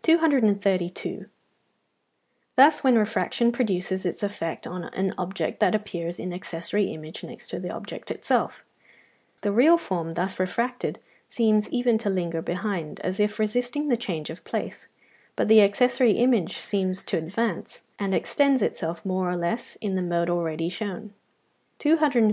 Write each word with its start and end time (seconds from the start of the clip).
232. 0.00 1.26
Thus 2.56 2.82
when 2.82 2.96
refraction 2.96 3.52
produces 3.52 4.06
its 4.06 4.22
effect 4.22 4.66
on 4.66 4.84
an 4.84 5.12
object 5.18 5.60
there 5.60 5.76
appears 5.76 6.18
an 6.18 6.32
accessory 6.32 6.84
image 6.94 7.22
next 7.22 7.50
the 7.50 7.68
object 7.70 8.10
itself: 8.10 8.64
the 9.42 9.52
real 9.52 9.76
form 9.76 10.12
thus 10.12 10.40
refracted 10.40 10.98
seems 11.28 11.68
even 11.68 11.98
to 11.98 12.08
linger 12.08 12.40
behind, 12.40 13.00
as 13.00 13.20
if 13.20 13.38
resisting 13.38 13.88
the 13.88 13.98
change 13.98 14.30
of 14.30 14.44
place; 14.44 14.88
but 15.36 15.46
the 15.46 15.60
accessory 15.60 16.12
image 16.12 16.56
seems 16.56 17.04
to 17.04 17.18
advance, 17.18 17.82
and 17.98 18.14
extends 18.14 18.62
itself 18.62 19.04
more 19.04 19.28
or 19.28 19.36
less 19.36 19.76
in 19.82 19.94
the 19.94 20.00
mode 20.00 20.30
already 20.30 20.70
shown 20.70 21.12
(212 21.76 21.80
216). 21.80 21.80
233. 22.08 22.28